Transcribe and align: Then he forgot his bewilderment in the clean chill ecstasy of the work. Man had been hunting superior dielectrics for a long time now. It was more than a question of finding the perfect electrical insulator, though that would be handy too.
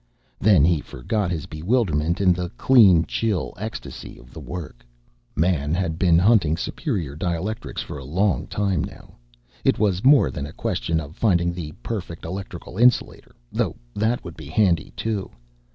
Then 0.39 0.65
he 0.65 0.81
forgot 0.81 1.29
his 1.29 1.45
bewilderment 1.45 2.19
in 2.19 2.33
the 2.33 2.49
clean 2.57 3.05
chill 3.05 3.53
ecstasy 3.55 4.17
of 4.17 4.33
the 4.33 4.39
work. 4.39 4.83
Man 5.35 5.75
had 5.75 5.99
been 5.99 6.17
hunting 6.17 6.57
superior 6.57 7.15
dielectrics 7.15 7.83
for 7.83 7.99
a 7.99 8.03
long 8.03 8.47
time 8.47 8.83
now. 8.83 9.13
It 9.63 9.77
was 9.77 10.03
more 10.03 10.31
than 10.31 10.47
a 10.47 10.53
question 10.53 10.99
of 10.99 11.15
finding 11.15 11.53
the 11.53 11.73
perfect 11.83 12.25
electrical 12.25 12.79
insulator, 12.79 13.35
though 13.51 13.75
that 13.93 14.23
would 14.23 14.35
be 14.35 14.47
handy 14.47 14.91
too. 14.95 15.29